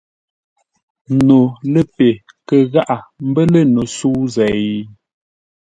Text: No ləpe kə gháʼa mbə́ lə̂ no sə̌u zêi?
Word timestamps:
No 1.27 1.37
ləpe 1.73 2.07
kə 2.47 2.55
gháʼa 2.71 2.97
mbə́ 3.27 3.45
lə̂ 3.51 3.61
no 3.73 3.81
sə̌u 3.95 4.21
zêi? 4.35 4.69